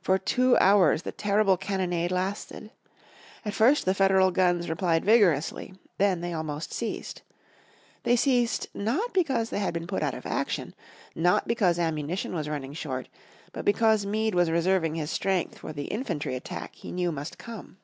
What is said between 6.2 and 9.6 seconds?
they almost ceased. They ceased, not because they